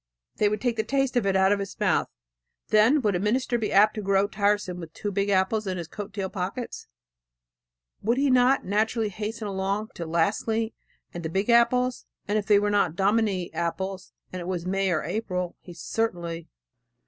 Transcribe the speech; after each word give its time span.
They 0.37 0.49
would 0.49 0.61
take 0.61 0.77
the 0.77 0.83
taste 0.83 1.15
of 1.15 1.27
it 1.27 1.35
out 1.35 1.51
of 1.51 1.59
his 1.59 1.79
mouth. 1.79 2.07
Then, 2.69 3.03
would 3.03 3.15
a 3.15 3.19
minister 3.19 3.59
be 3.59 3.71
apt 3.71 3.93
to 3.93 4.01
grow 4.01 4.27
tiresome 4.27 4.79
with 4.79 4.93
two 4.93 5.11
big 5.11 5.29
apples 5.29 5.67
in 5.67 5.77
his 5.77 5.87
coat 5.87 6.11
tail 6.11 6.27
pockets? 6.27 6.87
Would 8.01 8.17
he 8.17 8.31
not 8.31 8.65
naturally 8.65 9.09
hasten 9.09 9.47
along 9.47 9.89
to 9.93 10.07
"lastly," 10.07 10.73
and 11.13 11.21
the 11.23 11.29
big 11.29 11.51
apples? 11.51 12.07
If 12.27 12.47
they 12.47 12.57
were 12.57 12.71
the 12.71 12.91
dominie 12.95 13.53
apples, 13.53 14.11
and 14.33 14.39
it 14.41 14.47
was 14.47 14.63
April 14.65 15.19
or 15.49 15.49
May, 15.49 15.53
he 15.61 15.73
certainly.... 15.75 16.47